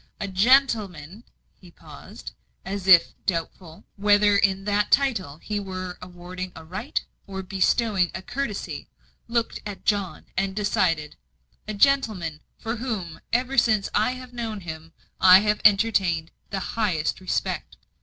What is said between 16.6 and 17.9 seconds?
highest respect."